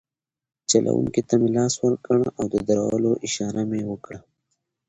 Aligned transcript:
چلونکي 0.69 1.21
ته 1.27 1.33
مې 1.39 1.49
لاس 1.57 1.73
ورکړ 1.83 2.19
او 2.37 2.45
د 2.53 2.55
درولو 2.69 3.11
اشاره 3.27 3.61
مې 3.69 3.81
وکړه. 3.91 4.19